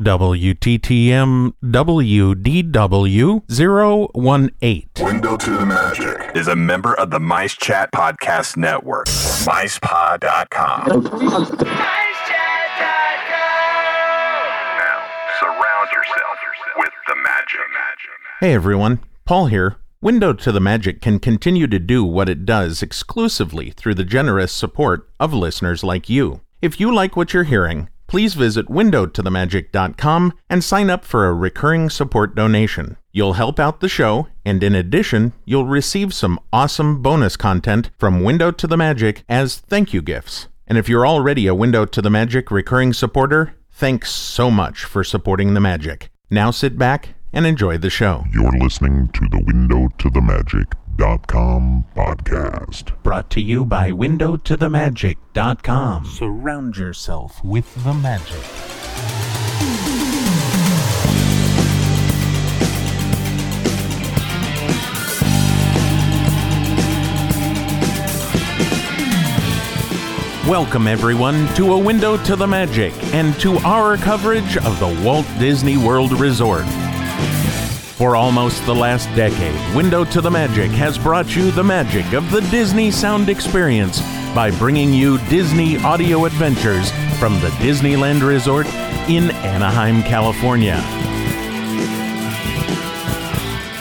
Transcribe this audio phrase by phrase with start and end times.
[0.00, 3.42] WTTM WDW
[4.62, 4.88] 018.
[5.00, 9.06] Window to the Magic is a member of the Mice Chat Podcast Network.
[9.08, 10.86] MicePod.com.
[10.86, 11.00] Now,
[15.40, 16.38] surround yourself
[16.76, 17.60] with the magic.
[18.38, 19.78] Hey everyone, Paul here.
[20.00, 24.52] Window to the Magic can continue to do what it does exclusively through the generous
[24.52, 26.40] support of listeners like you.
[26.62, 31.88] If you like what you're hearing, please visit windowtothemagic.com and sign up for a recurring
[31.88, 32.96] support donation.
[33.12, 38.24] You'll help out the show, and in addition, you'll receive some awesome bonus content from
[38.24, 40.48] Window to the Magic as thank you gifts.
[40.66, 45.04] And if you're already a Window to the Magic recurring supporter, thanks so much for
[45.04, 46.10] supporting the magic.
[46.30, 48.24] Now sit back and enjoy the show.
[48.32, 50.20] You're listening to the Window to the
[50.98, 53.00] Magic.com podcast.
[53.04, 56.04] Brought to you by windowtothemagic.com.
[56.04, 58.42] Surround yourself with the magic.
[70.48, 75.26] Welcome, everyone, to A Window to the Magic and to our coverage of the Walt
[75.38, 76.64] Disney World Resort.
[77.98, 82.30] For almost the last decade, Window to the Magic has brought you the magic of
[82.30, 84.00] the Disney sound experience
[84.36, 88.68] by bringing you Disney audio adventures from the Disneyland Resort
[89.08, 90.76] in Anaheim, California.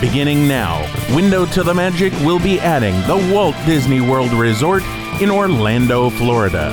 [0.01, 0.81] Beginning now,
[1.15, 4.81] Window to the Magic will be adding the Walt Disney World Resort
[5.21, 6.71] in Orlando, Florida.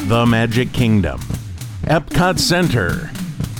[0.00, 1.20] The Magic Kingdom,
[1.84, 3.10] Epcot Center,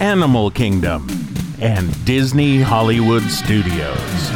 [0.01, 1.20] Animal Kingdom,
[1.61, 4.31] and Disney Hollywood Studios.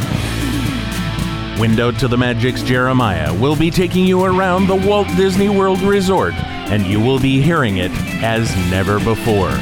[1.59, 6.33] Window to the Magic's Jeremiah will be taking you around the Walt Disney World Resort,
[6.69, 9.57] and you will be hearing it as never before.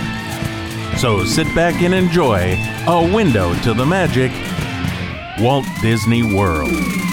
[0.97, 4.31] So sit back and enjoy A Window to the Magic,
[5.39, 7.12] Walt Disney World.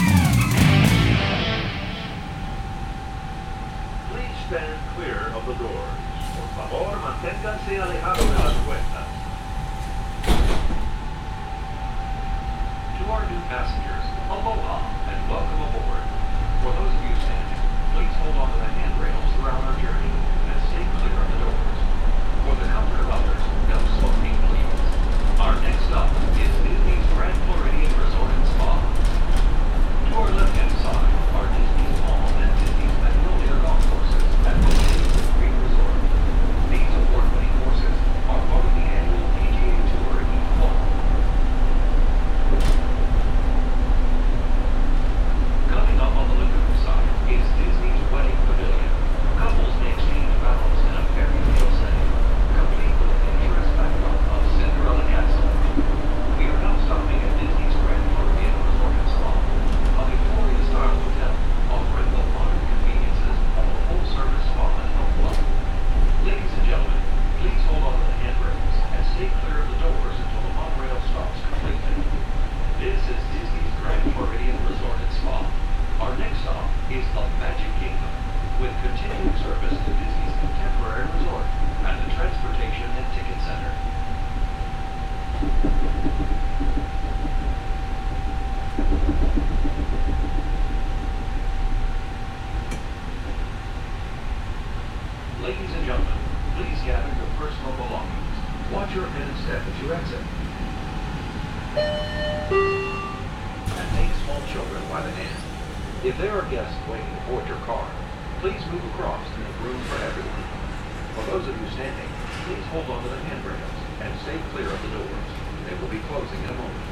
[115.80, 116.84] Will be closing in a moment.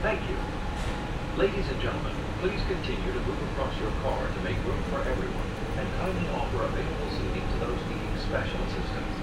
[0.00, 0.36] Thank you.
[1.36, 5.50] Ladies and gentlemen, please continue to move across your car to make room for everyone
[5.76, 9.14] and kindly offer available seating to those needing special assistance.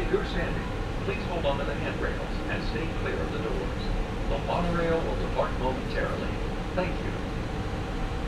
[0.00, 0.68] If you're standing,
[1.04, 3.82] please hold on to the handrails and stay clear of the doors.
[4.32, 6.32] The monorail will depart momentarily.
[6.74, 7.12] Thank you.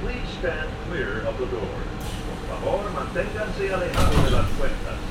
[0.05, 1.89] Please stand clear of the doors.
[2.29, 5.06] Por favor, manténganse alejados de las puertas.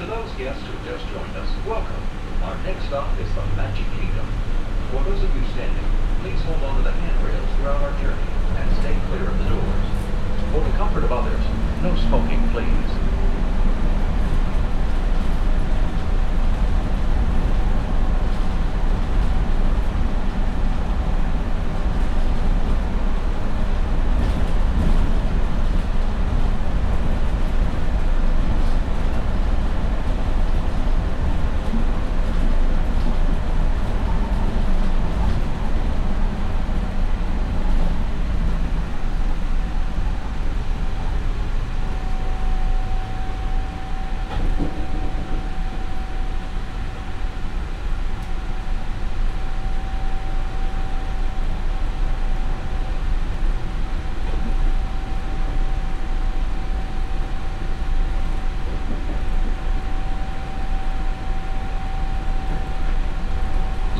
[0.00, 2.02] To those guests who just joined us, welcome.
[2.42, 4.24] Our next stop is the Magic Kingdom.
[4.90, 5.84] For those of you standing,
[6.22, 9.86] please hold on to the handrails throughout our journey and stay clear of the doors.
[10.56, 11.44] For the comfort of others,
[11.82, 13.10] no smoking, please.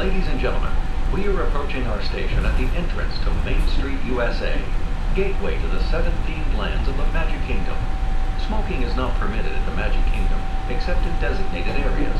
[0.00, 0.72] Ladies and gentlemen,
[1.12, 4.56] we are approaching our station at the entrance to Main Street, USA,
[5.14, 7.76] gateway to the seven themed lands of the Magic Kingdom.
[8.48, 10.40] Smoking is not permitted at the Magic Kingdom,
[10.72, 12.16] except in designated areas.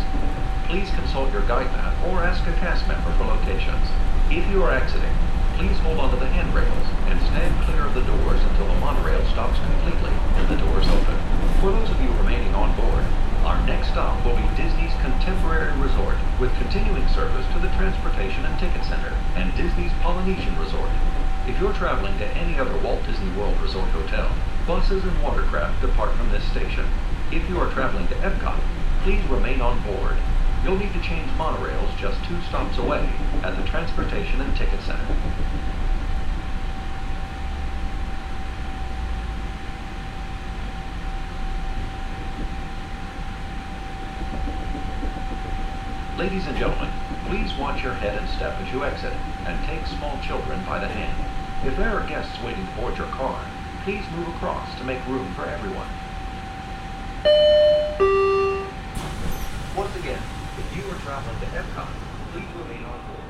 [0.68, 3.88] Please consult your guide map or ask a cast member for locations.
[4.28, 5.16] If you are exiting,
[5.56, 9.56] please hold onto the handrails and stand clear of the doors until the monorail stops
[9.56, 11.16] completely and the doors open.
[11.64, 13.08] For those of you remaining on board,
[13.48, 16.20] our next stop will be Disney's Contemporary Resort
[16.50, 20.90] with continuing service to the Transportation and Ticket Center and Disney's Polynesian Resort.
[21.46, 24.30] If you're traveling to any other Walt Disney World Resort hotel,
[24.66, 26.86] buses and watercraft depart from this station.
[27.30, 28.60] If you are traveling to Epcot,
[29.02, 30.16] please remain on board.
[30.64, 33.08] You'll need to change monorails just two stops away
[33.42, 35.06] at the Transportation and Ticket Center.
[46.20, 46.90] Ladies and gentlemen,
[47.28, 49.14] please watch your head and step as you exit,
[49.46, 51.16] and take small children by the hand.
[51.66, 53.40] If there are guests waiting to board your car,
[53.84, 55.88] please move across to make room for everyone.
[59.74, 60.20] Once again,
[60.58, 61.88] if you are traveling to Epcot,
[62.32, 63.29] please remain on board.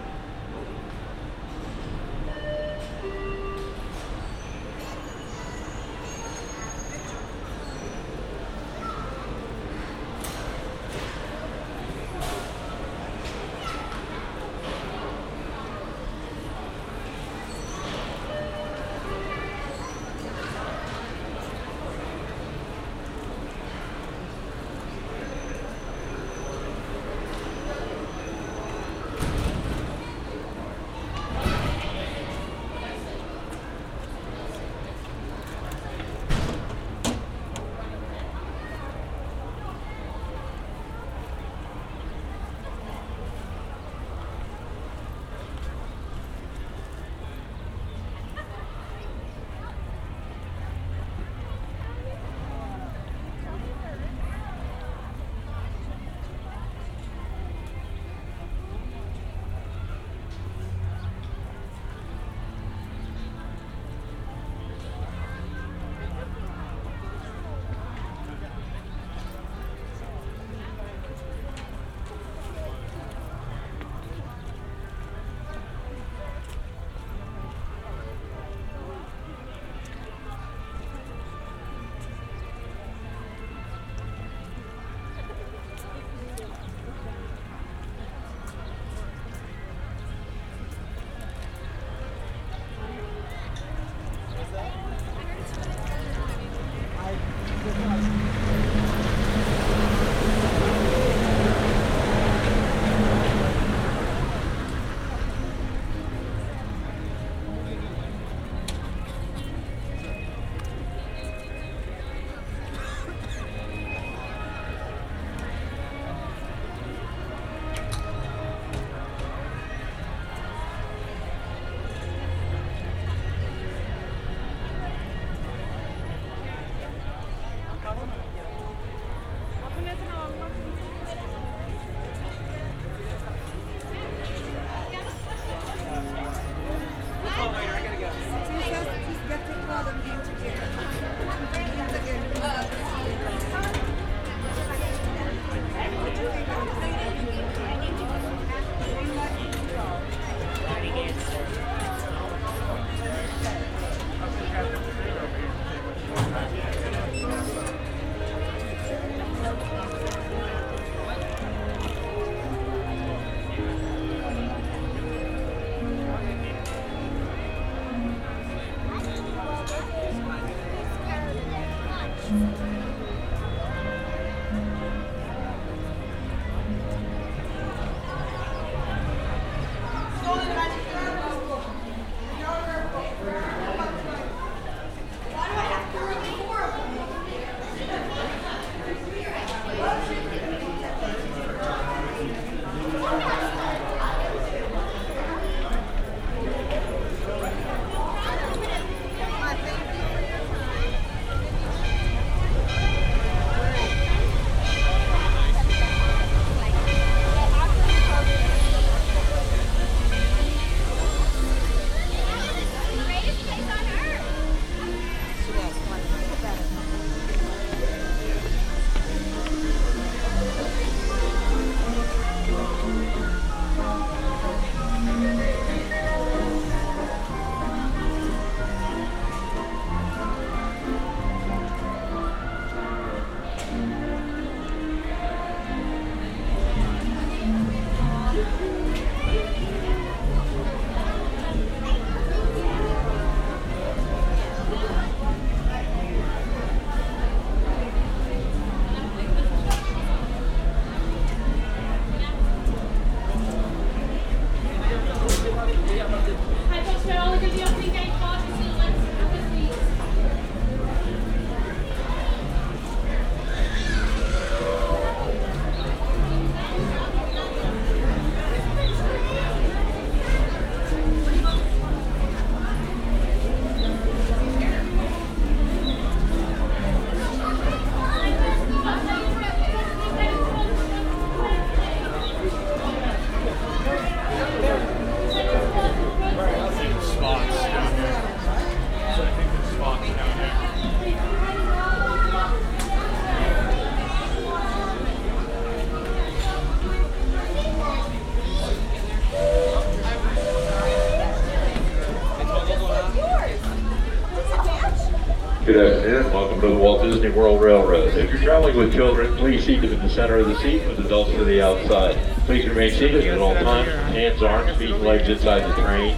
[306.60, 308.08] To the Walt Disney World Railroad.
[308.08, 310.98] If you're traveling with children, please seat them in the center of the seat with
[310.98, 312.16] adults to the outside.
[312.44, 316.14] Please remain seated at all times, hands, arms, feet, legs inside the train.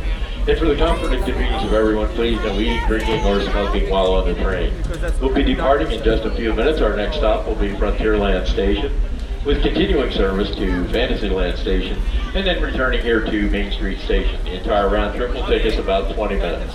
[0.48, 4.14] And for the comfort and convenience of everyone, please no eating, drinking, or smoking while
[4.14, 4.74] on the train.
[5.20, 6.80] We'll be departing in just a few minutes.
[6.80, 8.92] Our next stop will be Frontierland Station,
[9.46, 12.02] with continuing service to Fantasyland Station,
[12.34, 14.42] and then returning here to Main Street Station.
[14.44, 16.74] The entire round trip will take us about 20 minutes.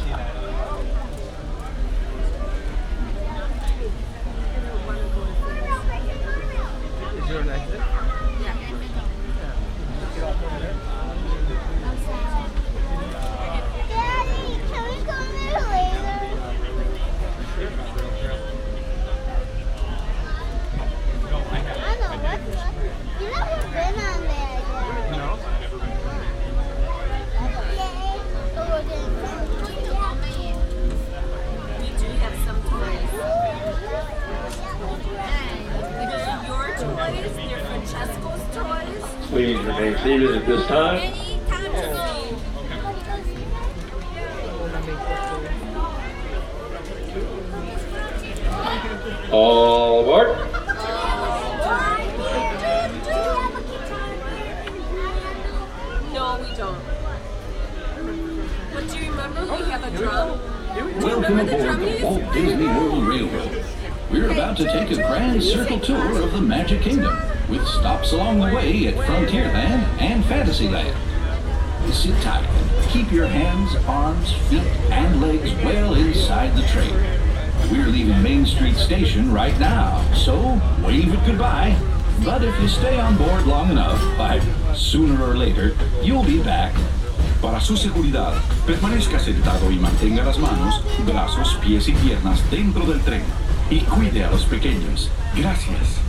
[92.49, 93.23] Dentro del tren.
[93.69, 95.09] Y cuide a los pequeños.
[95.35, 95.99] Gracias.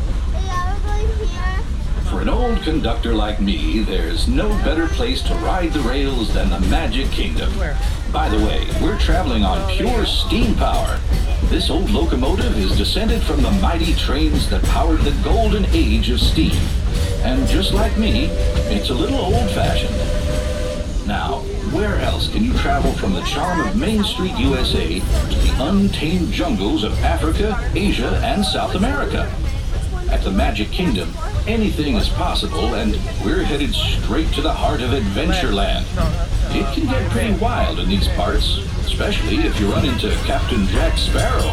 [2.11, 6.49] For an old conductor like me, there's no better place to ride the rails than
[6.49, 7.53] the Magic Kingdom.
[8.13, 10.99] By the way, we're traveling on oh, pure steam power.
[11.51, 16.19] This old locomotive is descended from the mighty trains that powered the golden age of
[16.19, 16.57] steam.
[17.23, 18.27] And just like me,
[18.71, 19.95] it's a little old-fashioned.
[21.07, 21.43] Now,
[21.73, 26.33] where else can you travel from the charm of Main Street, USA to the untamed
[26.33, 29.31] jungles of Africa, Asia, and South America?
[30.11, 31.13] At the Magic Kingdom,
[31.47, 32.93] anything is possible, and
[33.25, 35.85] we're headed straight to the heart of Adventureland.
[36.55, 40.97] It can get pretty wild in these parts, especially if you run into Captain Jack
[40.97, 41.53] Sparrow.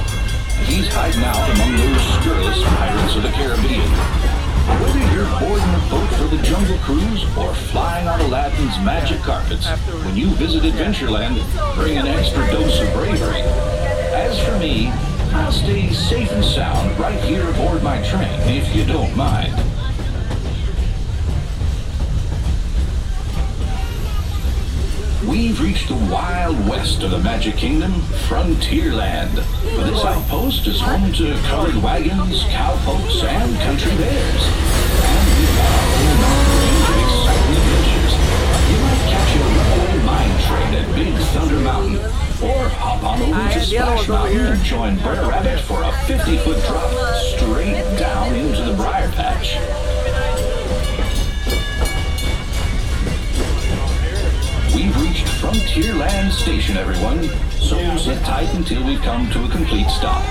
[0.66, 4.25] He's hiding out among those scurrilous pirates of the Caribbean.
[4.68, 9.68] Whether you're boarding a boat for the Jungle Cruise or flying on Aladdin's magic carpets,
[10.04, 11.40] when you visit Adventureland,
[11.76, 13.42] bring an extra dose of bravery.
[14.14, 14.88] As for me,
[15.34, 19.54] I'll stay safe and sound right here aboard my train, if you don't mind.
[25.28, 27.94] We've reached the wild west of the Magic Kingdom,
[28.28, 29.34] Frontierland.
[29.64, 34.44] This outpost is home to colored wagons, cowpokes, and country bears.
[34.46, 35.82] And we've got
[36.54, 38.14] range of exciting adventures.
[38.70, 41.96] You might catch a runaway mine train at Big Thunder Mountain,
[42.44, 46.92] or hop on over to Splash Mountain and join Brer Rabbit for a 50-foot drop
[47.36, 49.58] straight down into the Briar Patch.
[55.46, 57.22] Frontierland Station, everyone,
[57.62, 60.26] so sit tight until we come to a complete stop.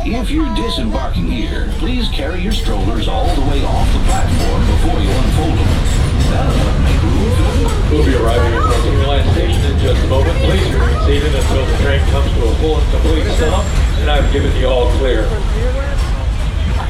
[0.00, 4.96] If you're disembarking here, please carry your strollers all the way off the platform before
[4.96, 5.72] you unfold them.
[6.32, 7.92] That'll make room for them.
[7.92, 10.38] We'll be arriving at Frontierland Station in just a moment.
[10.40, 13.64] Please remain seated until the train comes to a full and complete stop,
[14.00, 15.28] and I've given you all clear.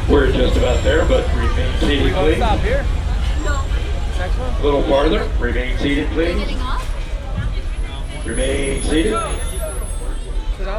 [0.09, 2.37] We're just about there, but remain seated, please.
[2.37, 5.29] stop here A little farther.
[5.41, 6.76] Remain seated, please.
[8.27, 9.13] Remain seated.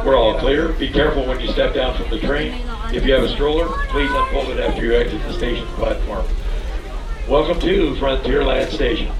[0.04, 0.68] We're all clear.
[0.72, 2.60] Be careful when you step down from the train.
[2.92, 6.26] If you have a stroller, please unfold it after you exit the station platform.
[7.26, 9.10] Welcome to Frontierland Station.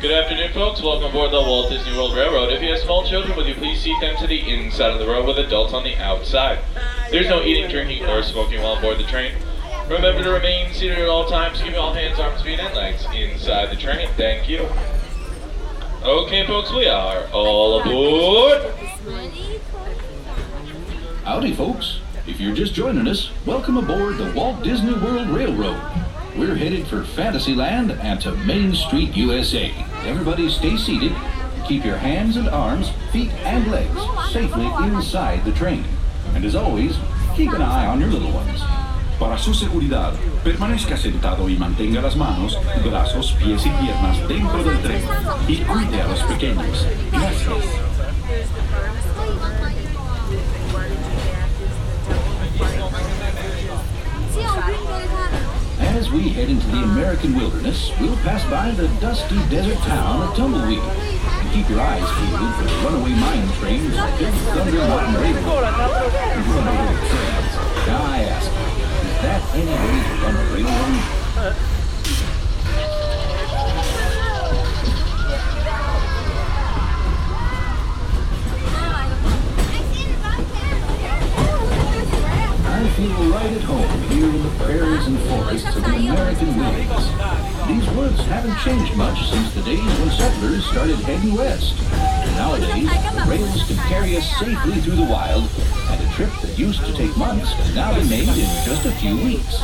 [0.00, 0.80] Good afternoon, folks.
[0.80, 2.52] Welcome aboard the Walt Disney World Railroad.
[2.52, 5.06] If you have small children, would you please seat them to the inside of the
[5.08, 6.60] row with adults on the outside?
[7.10, 9.32] There's no eating, drinking, or smoking while aboard the train.
[9.88, 11.60] Remember to remain seated at all times.
[11.60, 14.08] Keep all hands, arms, feet, and legs inside the train.
[14.16, 14.68] Thank you.
[16.04, 18.60] Okay, folks, we are all aboard.
[21.24, 22.00] Howdy, folks.
[22.26, 25.80] If you're just joining us, welcome aboard the Walt Disney World Railroad.
[26.36, 29.72] We're headed for Fantasyland and to Main Street, USA.
[30.04, 31.12] Everybody stay seated,
[31.66, 33.98] Keep your hands and arms, feet and legs
[34.32, 35.84] safely inside the train.
[36.34, 36.98] And as always,
[37.36, 38.60] keep an eye on your little ones.
[39.22, 40.12] Para su seguridad,
[40.42, 45.00] permanezca sentado y mantenga las manos, brazos, pies y piernas dentro del tren.
[45.46, 46.86] Y cuide a los pequeños.
[47.12, 47.64] Gracias.
[55.78, 60.34] As we head into the American wilderness, we'll pass by the dusty desert town of
[60.36, 60.82] Tumbleweed.
[61.54, 65.62] Keep your eyes peeled for the runaway mine trains Big Thunder Mountain Railroad.
[65.62, 67.42] Runaway trains.
[67.88, 68.91] I
[69.22, 70.34] that any way to run
[71.38, 71.81] uh, a
[83.02, 87.06] feel right at home here in the prairies and forests of the American wilderness.
[87.66, 91.82] These woods haven't changed much since the days when settlers started heading west.
[92.36, 95.48] Nowadays, the rails can carry us safely through the wild,
[95.90, 98.92] and a trip that used to take months can now be made in just a
[98.92, 99.60] few weeks.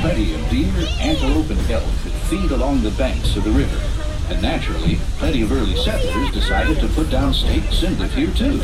[0.00, 3.80] Plenty of deer, antelope, and elk that feed along the banks of the river.
[4.28, 8.60] And naturally, plenty of early settlers decided to put down stakes and live here too.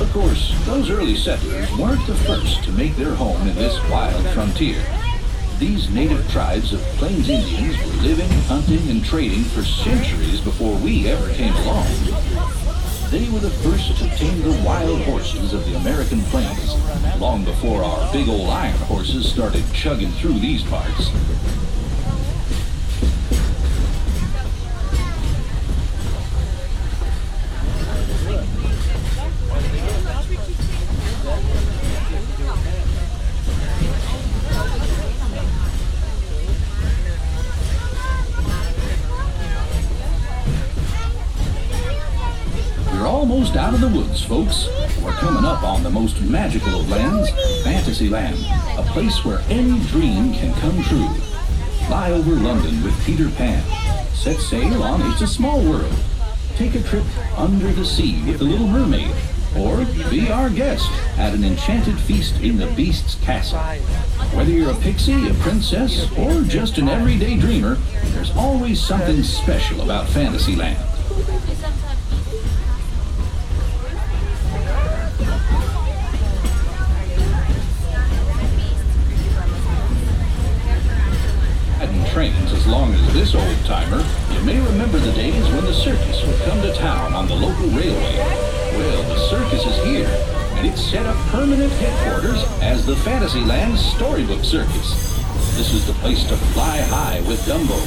[0.00, 4.26] Of course, those early settlers weren't the first to make their home in this wild
[4.28, 4.82] frontier.
[5.58, 11.08] These native tribes of Plains Indians were living, hunting, and trading for centuries before we
[11.08, 11.86] ever came along.
[13.12, 16.74] They were the first to tame the wild horses of the American plains,
[17.20, 21.10] long before our big old iron horses started chugging through these parts.
[44.32, 44.66] Folks.
[45.02, 47.28] We're coming up on the most magical of lands,
[47.64, 48.38] Fantasyland,
[48.78, 51.06] a place where any dream can come true.
[51.86, 53.62] Fly over London with Peter Pan.
[54.14, 55.94] Set sail on It's a Small World.
[56.56, 57.04] Take a trip
[57.36, 59.14] under the sea with the Little Mermaid.
[59.54, 63.58] Or be our guest at an enchanted feast in the Beast's castle.
[64.34, 67.74] Whether you're a pixie, a princess, or just an everyday dreamer,
[68.14, 70.78] there's always something special about Fantasyland.
[83.22, 84.04] This old timer,
[84.34, 87.68] you may remember the days when the circus would come to town on the local
[87.68, 88.16] railway.
[88.74, 90.10] Well, the circus is here,
[90.56, 95.14] and it's set up permanent headquarters as the Fantasyland Storybook Circus.
[95.56, 97.78] This is the place to fly high with Dumbo,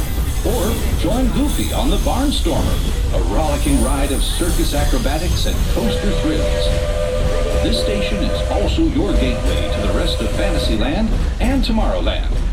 [0.48, 6.66] or join Goofy on the Barnstormer, a rollicking ride of circus acrobatics and coaster thrills.
[7.62, 11.10] This station is also your gateway to the rest of Fantasyland
[11.42, 12.45] and Tomorrowland.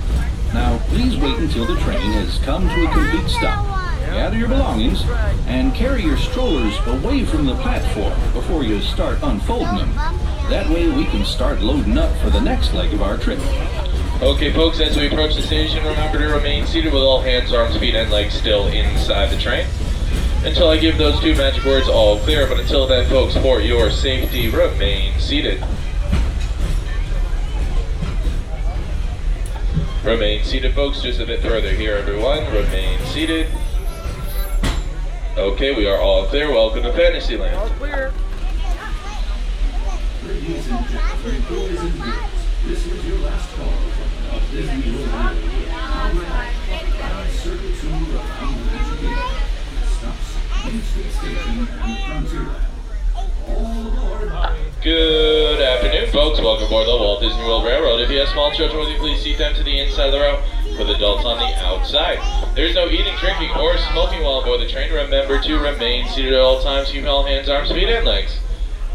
[0.93, 3.65] Please wait until the train has come to a complete stop.
[4.05, 5.03] Gather your belongings
[5.47, 9.95] and carry your strollers away from the platform before you start unfolding them.
[10.51, 13.41] That way we can start loading up for the next leg of our trip.
[14.21, 17.79] Okay, folks, as we approach the station, remember to remain seated with all hands, arms,
[17.79, 19.67] feet, and legs still inside the train.
[20.45, 23.91] Until I give those two magic words all clear, but until then, folks, for your
[23.91, 25.65] safety, remain seated.
[30.05, 32.45] Remain seated, folks, just a bit further here, everyone.
[32.53, 33.47] Remain seated.
[35.37, 36.51] Okay, we are all clear.
[36.51, 37.55] Welcome to Fantasyland.
[37.55, 38.13] All clear.
[40.27, 42.31] Ladies and gentlemen, boys and girls,
[42.65, 43.69] this is your last call
[44.37, 45.67] of Disney World Radio.
[45.69, 46.55] Now we're back
[47.15, 49.31] on a circuit tour around the Magic Kingdom.
[49.87, 52.72] Stops Main Street Station and Frontierland.
[54.83, 56.41] Good afternoon, folks.
[56.41, 58.01] Welcome aboard the Walt Disney World Railroad.
[58.01, 60.19] If you have small children with you, please seat them to the inside of the
[60.19, 60.43] row
[60.77, 62.19] with adults on the outside.
[62.57, 64.93] There's no eating, drinking, or smoking while aboard the train.
[64.93, 66.91] Remember to remain seated at all times.
[66.91, 68.41] Keep all hands, arms, feet, and legs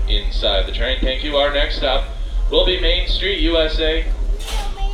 [0.09, 0.99] inside the train.
[0.99, 1.37] Thank you.
[1.37, 2.03] Our next stop
[2.51, 4.03] will be Main Street, USA.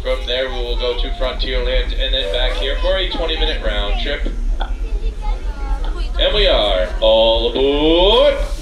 [0.04, 3.66] From there, we will go to Frontierland and then back here for a 20 minute
[3.66, 4.32] round trip.
[6.20, 8.53] And we are all aboard.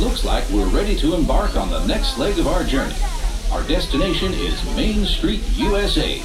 [0.00, 2.94] Looks like we're ready to embark on the next leg of our journey.
[3.50, 6.22] Our destination is Main Street, USA.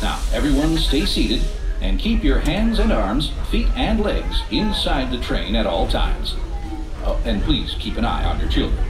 [0.00, 1.42] Now, everyone stay seated
[1.82, 6.36] and keep your hands and arms, feet and legs inside the train at all times.
[7.04, 8.82] Oh, and please keep an eye on your children.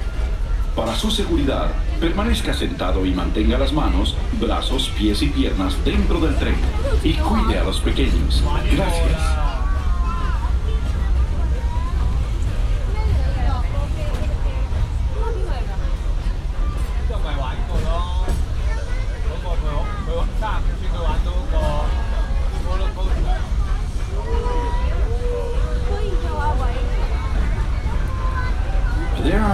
[0.76, 6.36] Para su seguridad, permanezca sentado y mantenga las manos, brazos, pies y piernas dentro del
[6.36, 6.56] tren.
[7.02, 8.40] Y cuide a los pequeños.
[8.70, 9.51] Gracias.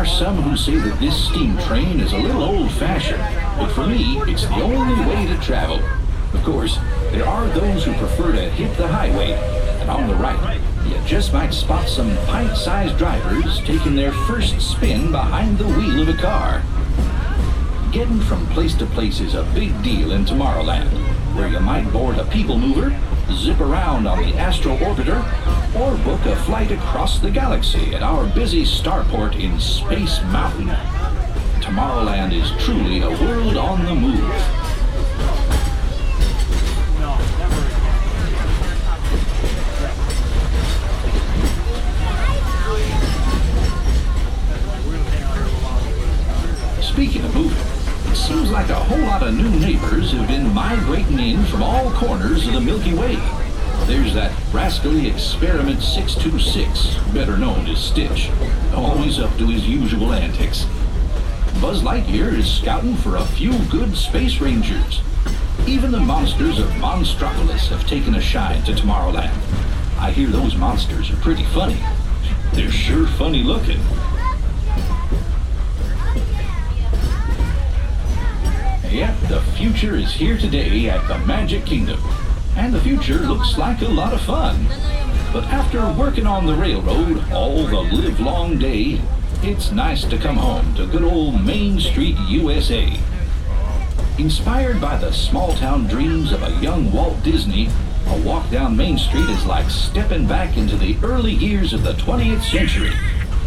[0.09, 3.23] Some who say that this steam train is a little old-fashioned,
[3.59, 5.81] but for me, it's the only way to travel.
[6.33, 6.79] Of course,
[7.13, 9.33] there are those who prefer to hit the highway,
[9.81, 15.13] and on the right, you just might spot some pint-sized drivers taking their first spin
[15.13, 16.63] behind the wheel of a car.
[17.93, 20.89] Getting from place to place is a big deal in Tomorrowland,
[21.37, 22.99] where you might board a people mover,
[23.33, 25.23] zip around on the Astro Orbiter,
[25.77, 30.69] or book a flight across the galaxy at our busy starport in Space Mountain.
[31.61, 34.35] Tomorrowland is truly a world on the move.
[46.83, 51.19] Speaking of moving, it seems like a whole lot of new neighbors have been migrating
[51.19, 53.48] in from all corners of the Milky Way.
[53.89, 58.29] There's that rascally Experiment 626, better known as Stitch,
[58.75, 60.67] always up to his usual antics.
[61.59, 65.01] Buzz Lightyear is scouting for a few good space rangers.
[65.67, 69.33] Even the monsters of Monstropolis have taken a shine to Tomorrowland.
[69.99, 71.81] I hear those monsters are pretty funny.
[72.53, 73.81] They're sure funny looking.
[78.93, 81.99] Yep, the future is here today at the Magic Kingdom.
[82.59, 84.67] And the future looks like a lot of fun.
[85.33, 89.01] But after working on the railroad all the livelong day,
[89.43, 92.93] it's nice to come home to good old Main Street, USA.
[94.19, 97.69] Inspired by the small town dreams of a young Walt Disney,
[98.09, 101.93] a walk down Main Street is like stepping back into the early years of the
[101.93, 102.93] 20th century.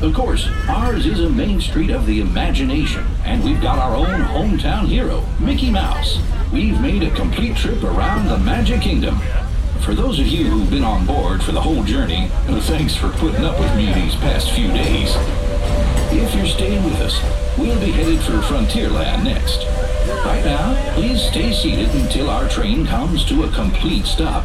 [0.02, 4.22] Of course, ours is a Main Street of the imagination, and we've got our own
[4.22, 6.20] hometown hero, Mickey Mouse.
[6.52, 9.18] We've made a complete trip around the Magic Kingdom.
[9.80, 13.10] For those of you who've been on board for the whole journey, uh, thanks for
[13.10, 15.16] putting up with me these past few days.
[16.12, 17.18] If you're staying with us,
[17.58, 19.66] we'll be headed for Frontierland next.
[20.26, 24.44] Right now, please stay seated until our train comes to a complete stop.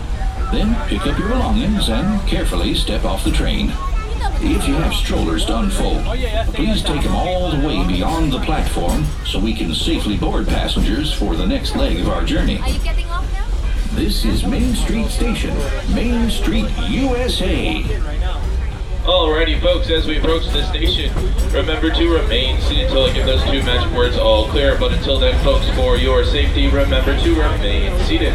[0.53, 3.73] Then pick up your belongings and carefully step off the train.
[4.41, 6.05] If you have strollers oh, to unfold,
[6.55, 11.13] please take them all the way beyond the platform so we can safely board passengers
[11.13, 12.59] for the next leg of our journey.
[12.59, 13.47] Are you getting off now?
[13.97, 15.57] This is Main Street Station,
[15.95, 17.83] Main Street, USA.
[19.05, 21.15] Alrighty, folks, as we approach the station,
[21.53, 24.77] remember to remain seated until I give those two magic words all clear.
[24.79, 28.35] But until then, folks, for your safety, remember to remain seated.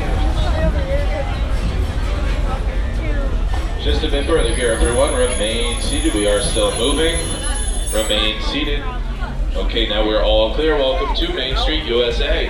[3.83, 5.15] Just a bit further here, everyone.
[5.15, 6.13] Remain seated.
[6.13, 7.17] We are still moving.
[7.91, 8.83] Remain seated.
[9.55, 10.75] Okay, now we're all clear.
[10.75, 12.47] Welcome to Main Street, USA.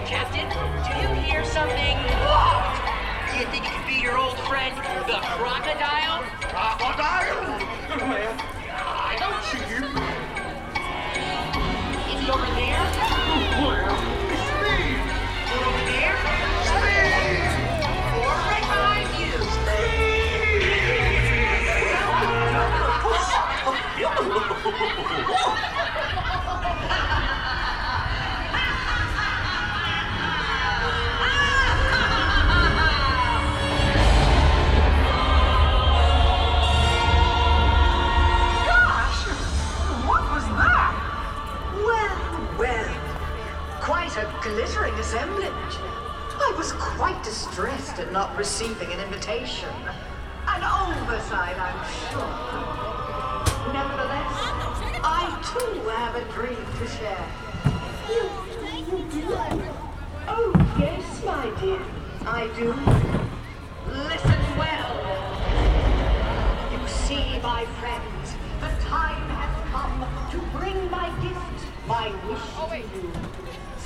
[0.00, 1.96] I Captain, do you hear something?
[2.24, 2.72] What?
[3.30, 4.74] Do you think it could be your old friend,
[5.06, 6.22] the crocodile?
[6.40, 7.60] Crocodile?
[8.08, 8.32] Well,
[8.80, 9.84] I don't see him.
[12.08, 12.80] Is he over there?
[13.60, 13.92] Well,
[14.32, 14.96] it's me.
[15.68, 16.16] Over there?
[18.24, 19.36] Or right behind you?
[23.12, 25.28] Gosh!
[47.60, 49.68] distressed at not receiving an invitation.
[50.48, 52.32] An oversight, I'm sure.
[53.74, 54.32] Nevertheless,
[55.04, 57.26] I too have a dream to share.
[58.08, 58.22] You,
[58.88, 59.26] you do?
[60.26, 61.82] Oh, yes, my dear.
[62.26, 62.72] I do.
[63.92, 64.92] Listen well.
[66.72, 72.78] You see, my friends, the time has come to bring my gift, my wish to
[72.96, 73.12] you.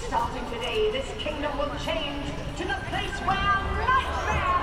[0.06, 4.53] Starting today, this kingdom will change to the place where nightmares come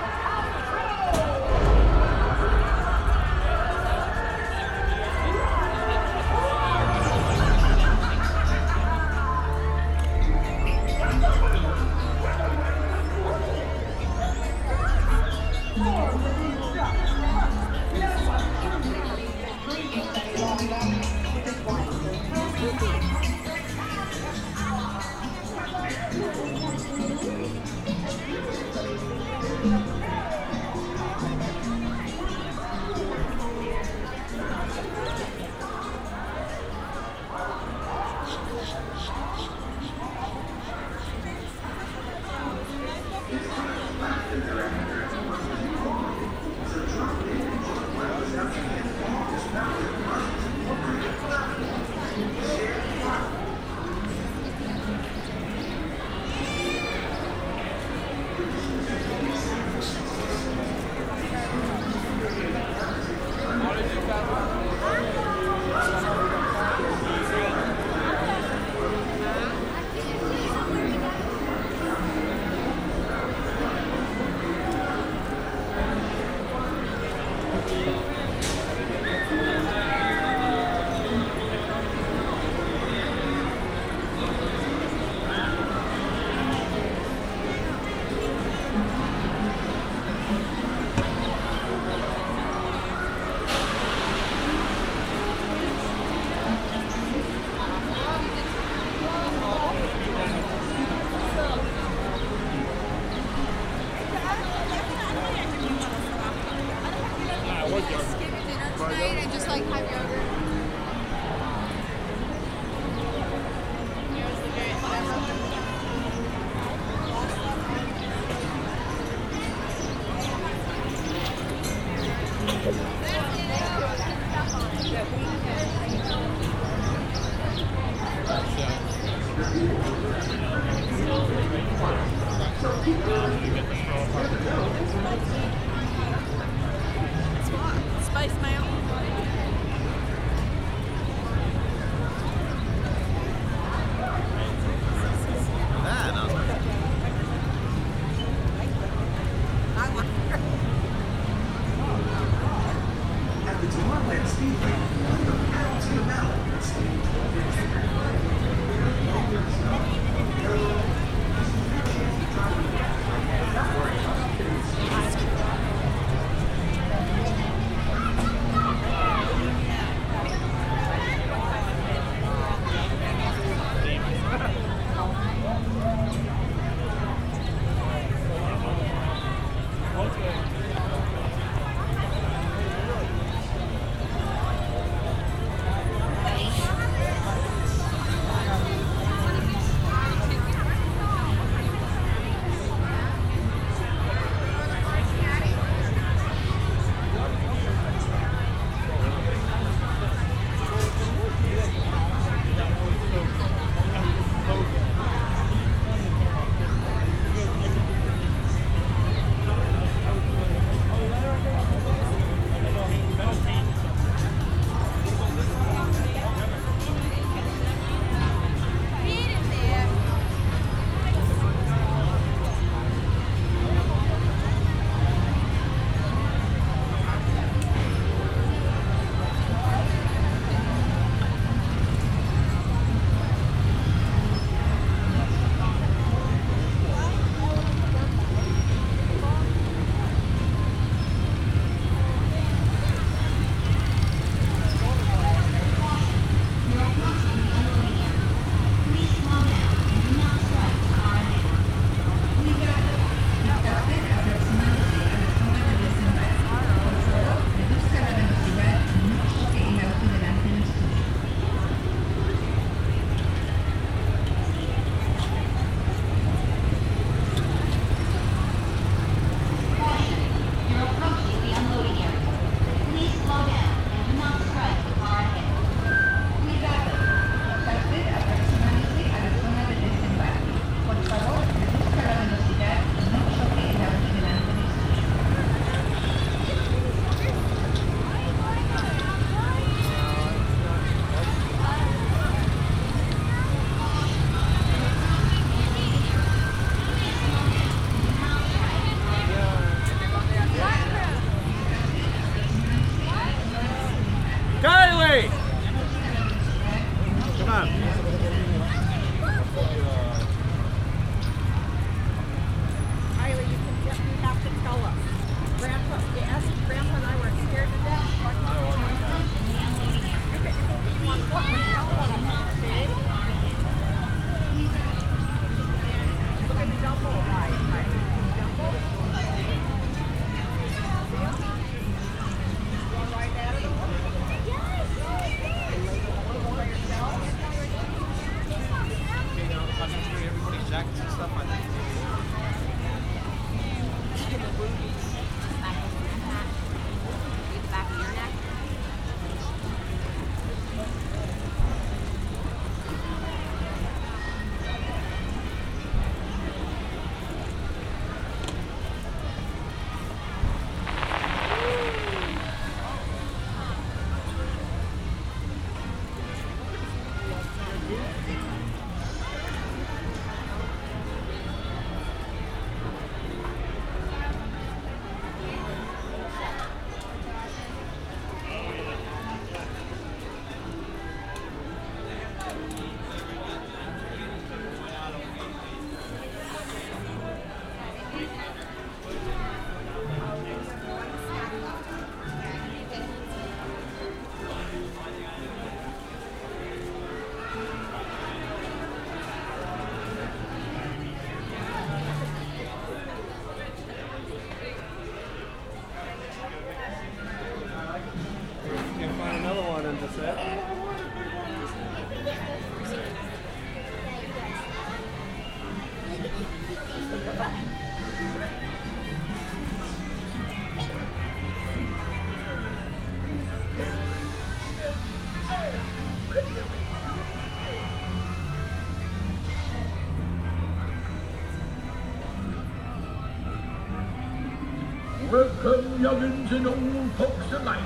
[436.52, 437.82] and old folks alike,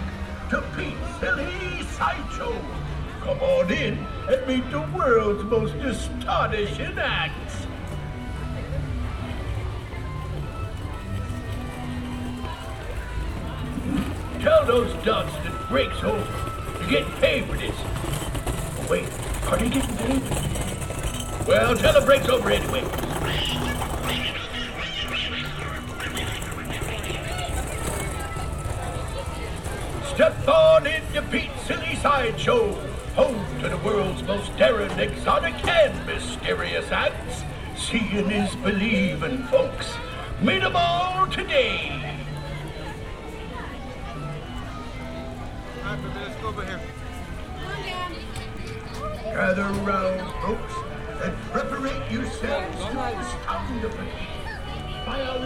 [0.50, 2.52] to Pete Silly Sideshow.
[3.20, 3.98] Come on in
[4.28, 7.66] and meet the world's most astonishing acts.
[14.40, 16.78] Tell those ducks that breaks over.
[16.80, 17.74] You're getting paid for this.
[17.78, 19.08] Oh, wait,
[19.48, 20.22] are they getting paid?
[21.46, 23.05] Well, tell the breaks over anyway.
[32.06, 32.72] Sideshow,
[33.16, 37.42] home to the world's most daring, exotic, and mysterious acts.
[37.76, 39.92] Seeing is believing, folks.
[40.40, 42.00] Meet 'em all today.
[45.82, 46.80] Let's go over here.
[49.24, 50.74] Gather round, folks,
[51.24, 53.88] and preparate yourselves to astound the.
[55.04, 55.38] By our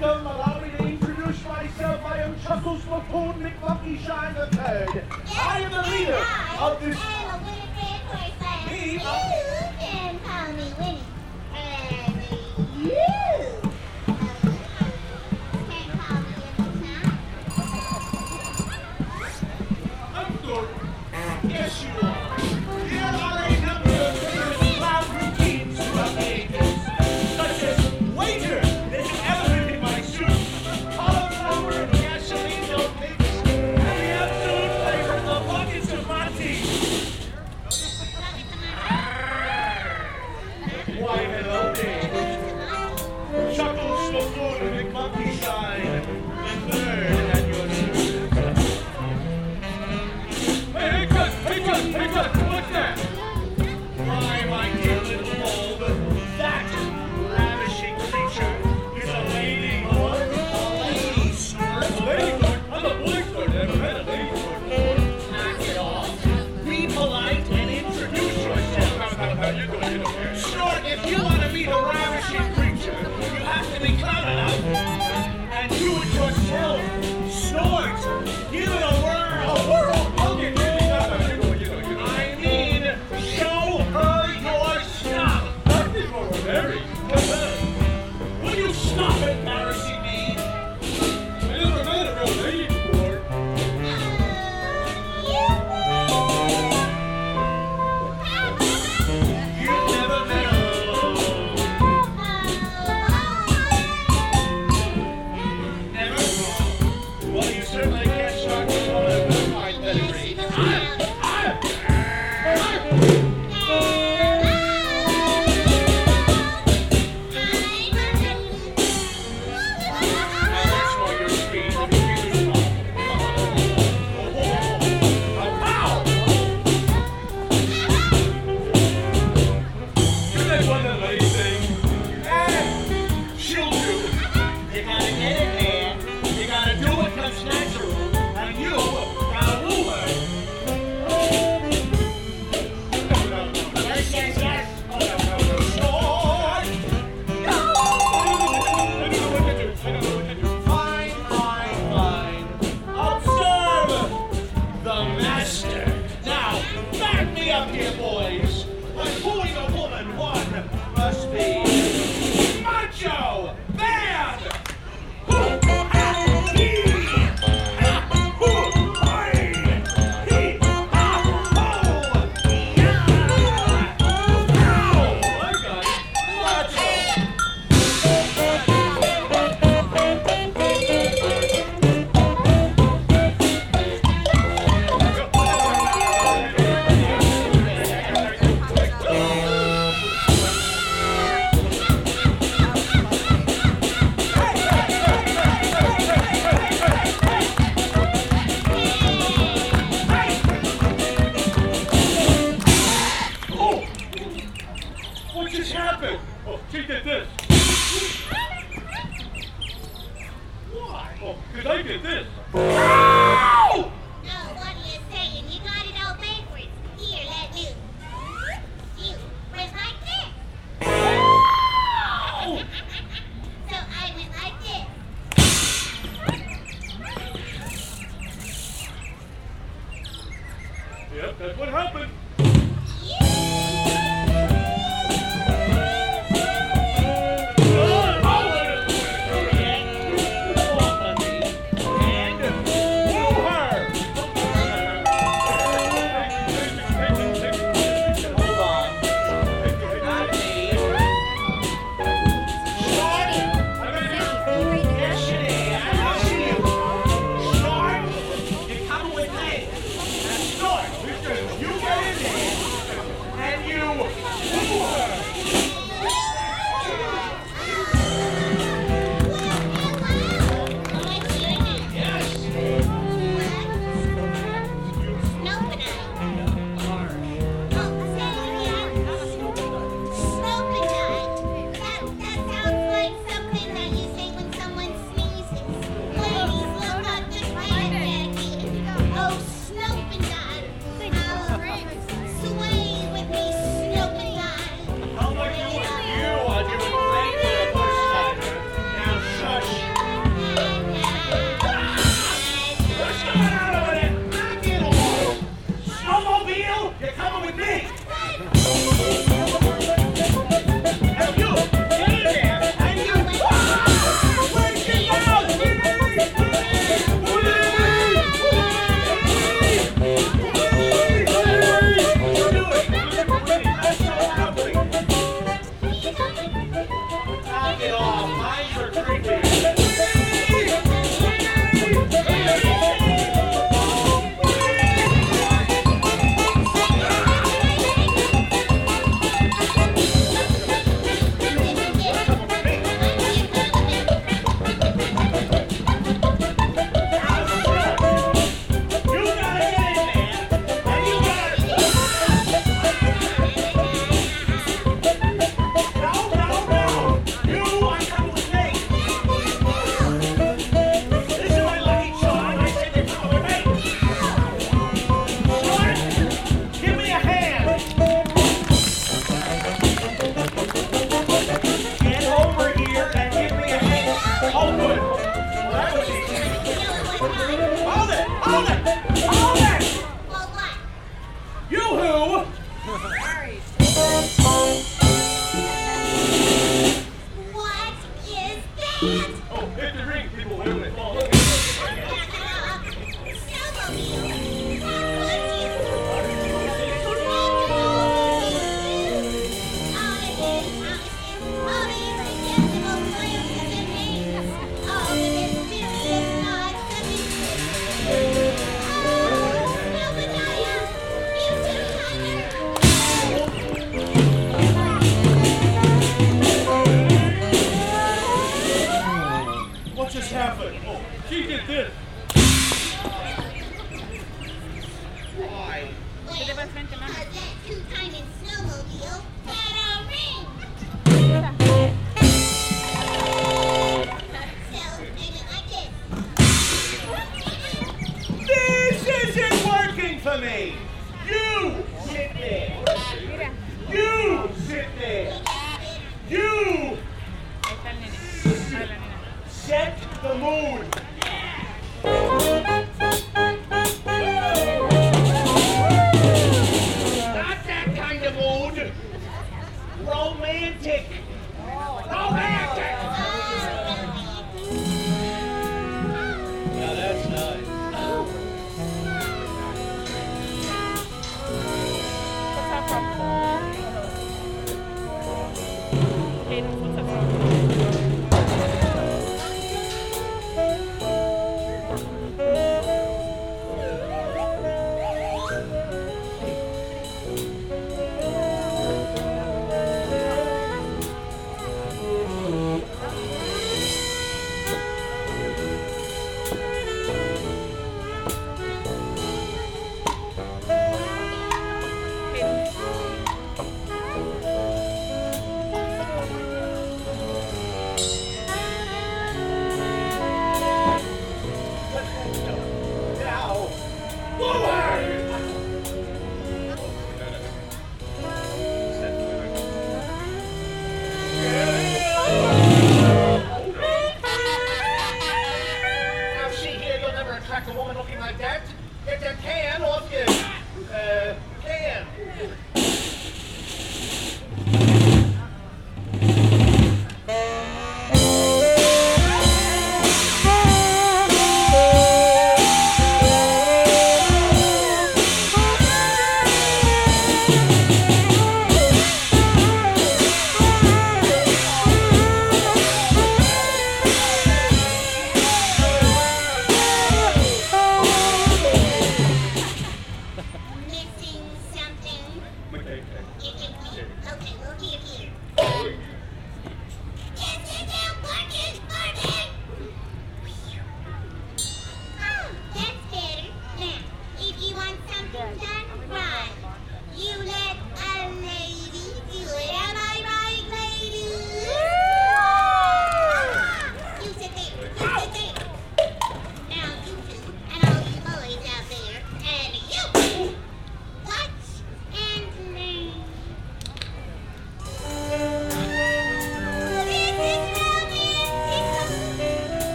[0.00, 0.26] welcome.
[0.26, 2.04] Allow me to introduce myself.
[2.04, 4.88] I am Chuckles McCoon McLucky Shine Third.
[4.94, 5.04] Yes,
[5.36, 6.26] I am the leader
[6.60, 6.96] of this.
[8.70, 9.59] Me?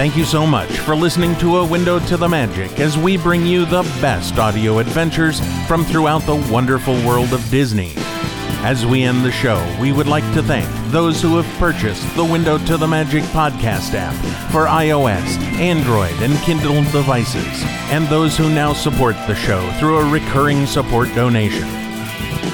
[0.00, 3.44] Thank you so much for listening to A Window to the Magic as we bring
[3.44, 7.92] you the best audio adventures from throughout the wonderful world of Disney.
[8.64, 12.24] As we end the show, we would like to thank those who have purchased the
[12.24, 14.14] Window to the Magic podcast app
[14.50, 20.10] for iOS, Android, and Kindle devices, and those who now support the show through a
[20.10, 21.68] recurring support donation.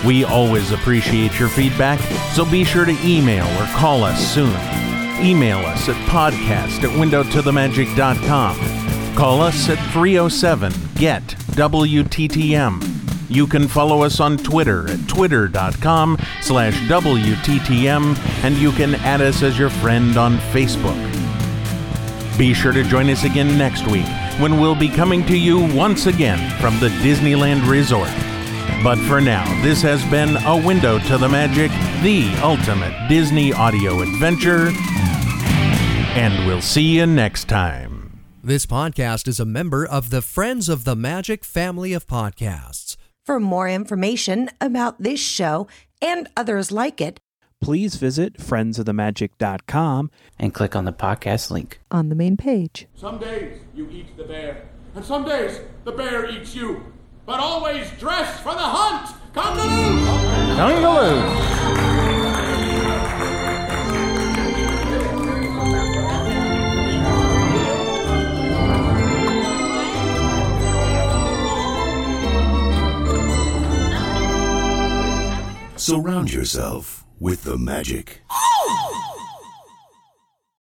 [0.04, 2.00] We always appreciate your feedback,
[2.34, 4.85] so be sure to email or call us soon.
[5.20, 9.16] Email us at podcast at windowtothemagic.com.
[9.16, 12.92] Call us at 307 GET WTTM.
[13.28, 19.42] You can follow us on Twitter at twitter.com slash WTTM, and you can add us
[19.42, 20.96] as your friend on Facebook.
[22.38, 24.06] Be sure to join us again next week
[24.38, 28.10] when we'll be coming to you once again from the Disneyland Resort.
[28.84, 31.70] But for now, this has been A Window to the Magic,
[32.02, 34.70] the ultimate Disney audio adventure,
[36.16, 38.24] and we'll see you next time.
[38.42, 42.96] This podcast is a member of the Friends of the Magic family of podcasts.
[43.26, 45.68] For more information about this show
[46.00, 47.20] and others like it,
[47.60, 52.86] please visit friendsofthemagic.com and click on the podcast link on the main page.
[52.94, 56.94] Some days you eat the bear, and some days the bear eats you.
[57.26, 59.14] But always dress for the hunt!
[59.34, 60.56] Congaloo!
[60.56, 62.25] Congaloo!
[75.78, 78.22] Surround yourself with the magic.
[78.30, 79.25] Oh!